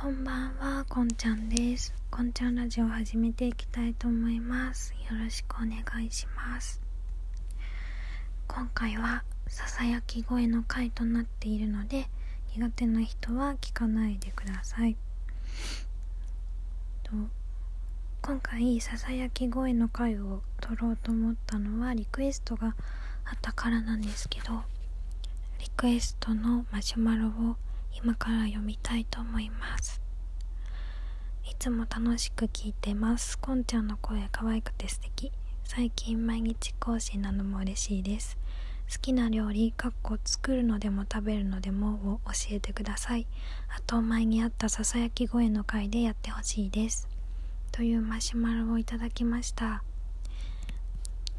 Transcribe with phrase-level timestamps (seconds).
[0.00, 1.92] こんばんは、こんちゃんです。
[2.08, 4.94] こんちゃんラジオを始めていきたいと思います。
[5.10, 6.80] よろしくお願いします。
[8.46, 12.08] 今回はささやき声の回となっているので、
[12.54, 14.94] 苦手な人は聞かないでください。
[17.02, 17.10] と
[18.22, 22.76] 今回ささやき声の回を撮ろうと思ったのはリクエストが
[23.24, 24.62] あったからなんですけど、
[25.58, 27.56] リクエストのマシュマロを
[28.00, 30.00] 今から読みたいと思います。
[31.44, 33.36] いつも楽しく聞いてます。
[33.36, 35.32] こんちゃんの声可愛くて素敵。
[35.64, 38.38] 最近毎日更新なのも嬉しいです。
[38.88, 43.26] 好きな料理かっこ作るのでも食べるのでもを教えてください。
[43.76, 47.08] あと前にあったささやき声の回でやってほしいです。
[47.72, 49.82] というマシュマロをいただきました。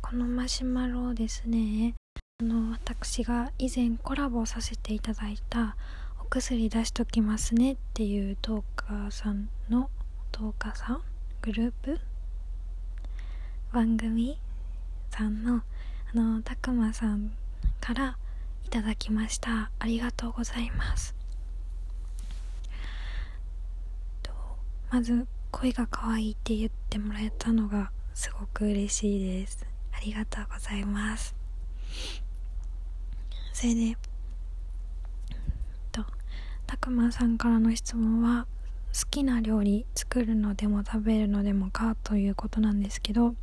[0.00, 1.92] このマシュマロをですね
[2.40, 5.76] あの私が以前コラボさせていただいた
[6.26, 9.88] お薬出しときますねっていうトーカーさんの
[10.32, 11.00] トーカーさん
[11.40, 12.00] グループ？
[13.72, 14.36] 番組
[15.12, 15.62] さんの
[16.12, 17.30] あのたくまさん
[17.80, 18.18] から
[18.64, 19.70] いただきました。
[19.78, 21.14] ありがとうございます。
[24.90, 29.64] まず声が可愛いって言ってもらえたのがすごく嬉しいです。
[29.92, 31.36] ありがとうございます。
[33.52, 33.96] それで
[36.66, 38.46] たくまさんからの質問は
[38.92, 43.34] 好きな料理作るのでも食べるのでもかということなんですけど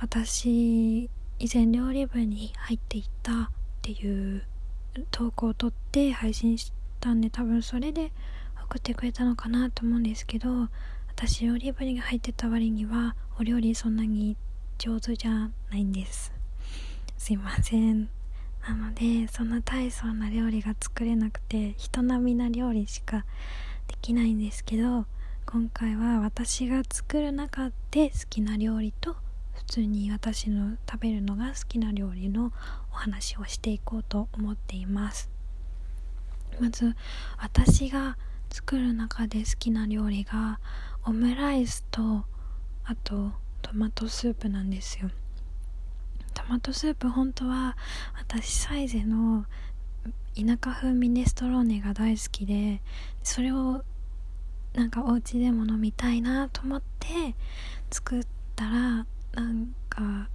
[0.00, 3.48] 私以前料理部に入っていったっ
[3.82, 4.42] ていう
[5.10, 8.12] 投稿を撮って配信したんで多分それで
[8.64, 10.68] 送ってくれたのかなと思うんですけど
[11.08, 14.36] 私料理部に入ってた割にはお料理そんなに
[14.78, 16.32] 上手じゃないんです。
[17.16, 18.21] すいません。
[18.66, 23.24] なのでそんな大層な料理が作れなくて人並みな料理しか
[23.88, 25.06] できないんですけど
[25.46, 29.16] 今回は私が作る中で好きな料理と
[29.52, 32.52] 普通に私の食べるのが好きな料理の
[32.92, 35.30] お話をしていこうと思っています。
[36.60, 36.94] まず
[37.38, 38.16] 私が
[38.50, 40.60] 作る中で好きな料理が
[41.04, 42.24] オムライスと
[42.84, 43.32] あと
[43.62, 45.10] トマトスープなんですよ。
[46.46, 47.76] トマトスープ本当は
[48.18, 49.44] 私サイゼの
[50.34, 52.80] 田舎風ミネストローネが大好きで
[53.22, 53.84] それを
[54.74, 57.36] なんかお家でも飲みたいなと思って
[57.90, 58.26] 作っ
[58.56, 60.28] たらなんか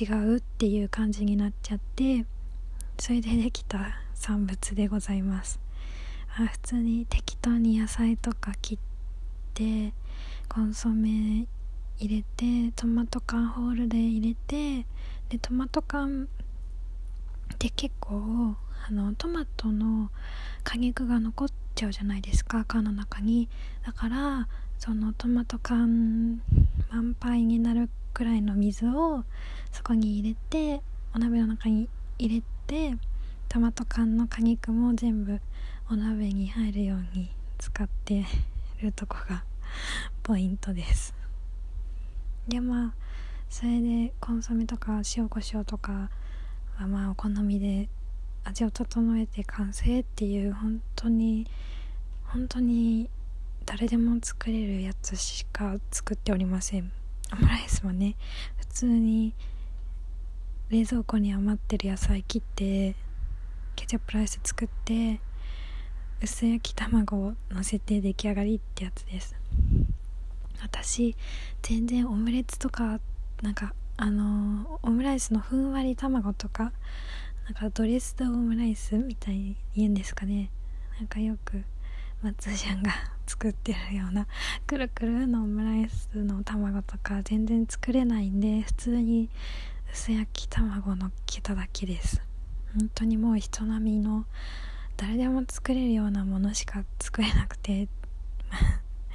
[0.00, 2.26] 違うっていう感じになっちゃって
[2.98, 5.60] それでできた産物でございます。
[6.36, 8.78] あ普通に適当に野菜とか切っ
[9.54, 9.92] て
[10.48, 11.46] コンソメ
[12.00, 14.86] 入れてトマト缶ホールで入れて
[15.28, 16.28] でトマト缶
[17.54, 18.56] って結構
[18.88, 20.10] あのトマトの
[20.64, 23.48] 果肉が残っちゃうじゃないですか缶の中に。
[23.84, 26.40] だからそのトマト缶
[26.90, 29.24] 満杯になるくらいの水を
[29.72, 30.82] そこに入れて
[31.14, 31.88] お鍋の中に
[32.18, 32.96] 入れて
[33.48, 35.40] トマト缶の果肉も全部
[35.90, 38.24] お鍋に入るように使って
[38.80, 39.44] るとこが
[40.22, 41.14] ポイントです。
[42.46, 42.94] でまあ
[43.50, 46.10] それでコンソメとか塩コショウとか
[46.76, 47.88] はまあお好みで
[48.44, 51.46] 味を整えて完成っていう本当に
[52.24, 53.08] 本当に
[53.66, 56.90] 誰でも作れるやつしか作っておりません。
[57.32, 58.16] オムライスもね。
[58.58, 59.34] 普通に
[60.70, 62.94] 冷蔵庫に余ってる野菜切って
[63.76, 65.20] ケチャップライス作って
[66.22, 69.34] 薄焼き卵をのせて出来上がりってやつです。
[70.62, 71.16] 私
[71.62, 73.00] 全然オムレツとか
[73.42, 76.72] なんかあのオムライスのふんわり卵とか
[77.44, 80.50] なんかドレスドオムライスみたいに言うんですかね。
[80.98, 81.62] なんかよく
[82.22, 82.92] 松ちゃんが
[83.26, 84.26] 作ってるような
[84.66, 89.30] くるくるのオムライスの卵とか全然作れないんで普通に
[89.92, 92.20] 薄焼き卵のっけただけです。
[92.76, 94.26] 本当にもう人並みの
[94.96, 97.88] 誰でも作れるようなものしか作れなくて。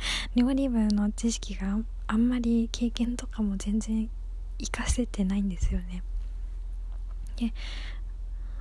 [0.36, 4.10] 料理部の知識があんまり経験とかも全然
[4.60, 6.04] 活かせてないんですよね。
[7.38, 7.54] で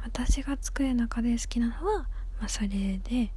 [0.05, 2.09] 私が作る中で好きなのは、
[2.39, 3.33] まあ、それで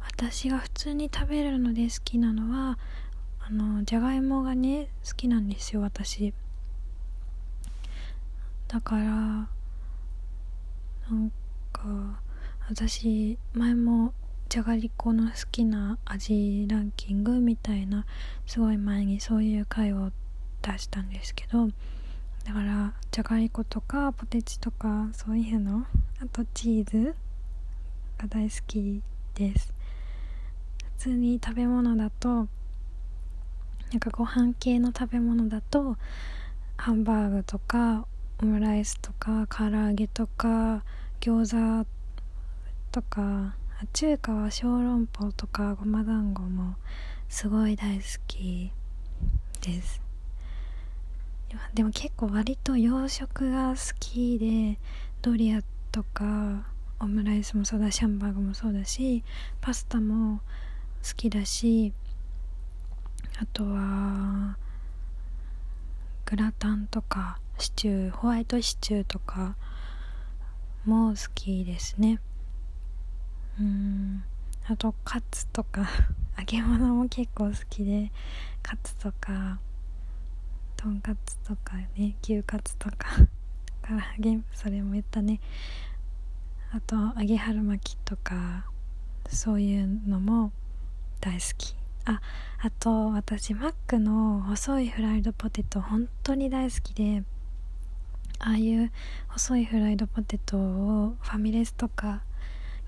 [0.00, 2.78] 私が普通に食べるので好きなのは
[3.40, 6.32] あのじゃがいもがね好きなんですよ私。
[8.68, 9.46] だからな
[11.10, 11.30] ん
[11.72, 12.20] か
[12.68, 14.12] 私前も
[14.48, 18.04] じゃがりこの好きな味ランキングみたいな
[18.48, 20.10] すごい前にそういう回を
[20.60, 21.68] 出したんですけど
[22.44, 25.86] だからじゃがりことかポテチとかそういうの
[26.20, 27.14] あとチーズ
[28.18, 29.02] が大好き
[29.36, 29.72] です。
[30.98, 32.46] 普通に食べ物だとな
[33.98, 35.96] んかご飯系の食べ物だと
[36.76, 38.06] ハンバーグとか
[38.42, 40.82] オムライスとか唐揚げとか
[41.20, 41.86] 餃子
[42.90, 43.54] とか
[43.92, 46.74] 中華は小籠包とかごま団子も
[47.34, 48.70] すごい大好き
[49.60, 50.00] です。
[51.74, 54.78] でも結構割と洋食が好きで
[55.20, 55.60] ドリア
[55.90, 56.64] とか
[57.00, 59.24] オムライスもそうだしハンバーグもそうだし
[59.60, 60.42] パスタも
[61.02, 61.92] 好きだし
[63.40, 64.56] あとは
[66.26, 69.56] グラタンとかシチューホワイトシチューとか
[70.84, 72.20] も好きですね。
[73.58, 74.22] うん。
[74.66, 75.86] あとカツとか
[76.38, 78.10] 揚げ物も結構好きで
[78.62, 79.58] カツとか
[80.76, 82.96] とんかつとかね牛カツとか
[83.82, 85.40] 唐揚げそれも言ったね。
[86.72, 88.66] あと揚げ春巻きとか
[89.28, 90.52] そういうのも
[91.20, 91.76] 大好き。
[92.06, 92.20] あ
[92.60, 97.22] あと私マックの細いフライドポテト本当に大好きで
[98.38, 98.92] ああいう
[99.28, 102.22] 細いフライドポテトをファミレスとか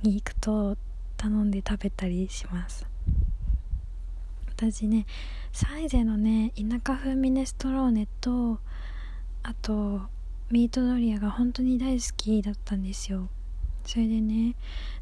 [0.03, 0.77] に行くと
[1.17, 2.87] 頼んで食べたりします。
[4.57, 5.07] 私ね
[5.53, 8.59] サイゼのね田舎風ミネストローネと
[9.43, 10.03] あと
[10.51, 13.29] ミートドリアが本当に大好きだったんですよ。
[13.85, 14.55] それでね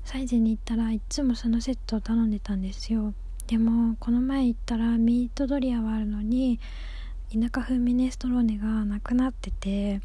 [0.05, 3.15] サイゼに行ったらいつもそのセットを頼んでたんですよ。
[3.47, 6.59] でもこの前行ったらミートドリアはあるのに
[7.33, 10.01] 田舎風ミネストローネがなくなってて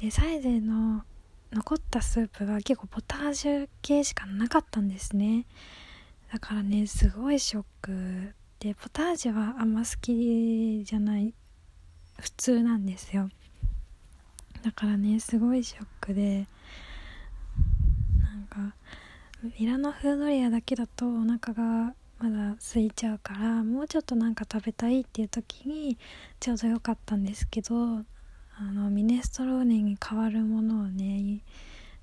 [0.00, 1.02] でサイゼの
[1.52, 5.46] 残ったスープが結構ポタージュ系しかなかったんですね。
[6.32, 8.34] だからねすごいショック。
[8.60, 11.34] でポタージュはあんま好きじゃない。
[12.20, 13.30] 普通なんですよ。
[14.62, 16.46] だからねすごいショックで。
[18.20, 18.76] なんか
[19.58, 25.96] ミラノ風ドリアだけだとお腹がまだ空いちゃうからもうちょっとなんか食べたいっていう時に
[26.38, 28.04] ちょうどよかったんですけど
[28.62, 31.40] あのミネストローネに代わるものをね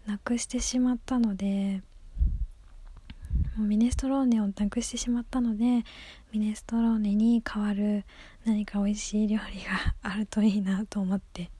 [0.07, 1.83] なくしてしまったので
[3.55, 5.83] もうミネストローネをなくしてしまったので
[6.33, 8.05] ミネストローネに代わる
[8.43, 11.51] 何か美味しい料理があるといいなと思って。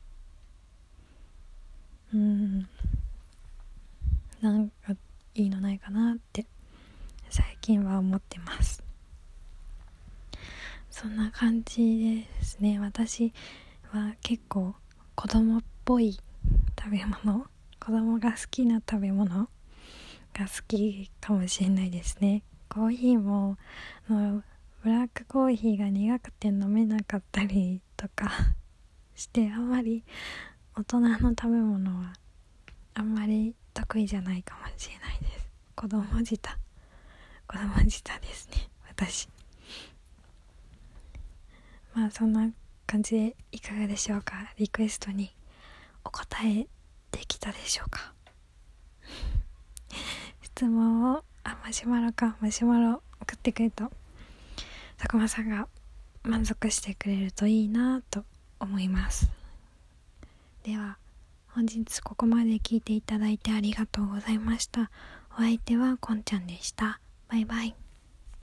[2.12, 2.68] うん。
[4.42, 4.94] なんか
[5.36, 6.48] いいのないかなって
[7.30, 8.84] 最近は思ってます。
[10.90, 12.80] そんな感じですね。
[12.80, 13.32] 私
[13.92, 14.74] は結構
[15.20, 16.20] 子供っぽい
[16.80, 17.48] 食べ物？
[17.80, 19.28] 子供が好きな食べ物？
[19.36, 22.44] が好きかもしれないですね。
[22.70, 23.58] コーヒーも
[24.08, 24.44] の
[24.84, 28.30] ブラックコーヒーが苦くて飲めなかったりとか
[29.16, 30.04] してあんまり
[30.76, 32.14] 大人の食べ物は
[32.94, 35.50] あんまり得意じゃないかもしれないです。
[35.76, 36.58] 子供舌。
[37.48, 39.28] 子供舌ですね私。
[41.96, 42.52] まあそんな
[42.88, 44.52] 感じでいかがでしょうか？
[44.58, 45.36] リクエストに
[46.04, 46.68] お答え
[47.12, 48.14] できたでしょうか？
[50.42, 52.38] 質問をあマシュマロか。
[52.42, 53.90] マシュマロ送ってくれた
[54.98, 55.68] 佐久間さんが
[56.24, 58.26] 満足してくれるといいなと
[58.60, 59.30] 思います。
[60.64, 60.98] では
[61.50, 64.90] 本日ここまで聞いていただいてありがとうございました。
[65.34, 67.00] お相手はこんちゃんでした。
[67.28, 67.76] バイバイ。